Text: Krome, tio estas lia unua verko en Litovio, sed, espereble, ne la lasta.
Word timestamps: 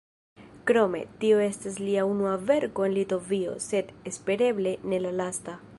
Krome, 0.69 1.01
tio 1.23 1.41
estas 1.47 1.77
lia 1.83 2.07
unua 2.13 2.33
verko 2.53 2.87
en 2.89 2.95
Litovio, 2.97 3.55
sed, 3.71 3.95
espereble, 4.13 4.75
ne 4.93 5.03
la 5.07 5.13
lasta. 5.23 5.61